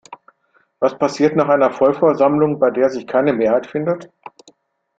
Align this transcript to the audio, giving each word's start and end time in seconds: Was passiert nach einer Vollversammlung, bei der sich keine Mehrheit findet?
Was 0.79 0.97
passiert 0.97 1.35
nach 1.35 1.47
einer 1.49 1.69
Vollversammlung, 1.71 2.57
bei 2.57 2.71
der 2.71 2.89
sich 2.89 3.05
keine 3.05 3.33
Mehrheit 3.33 3.67
findet? 3.67 4.09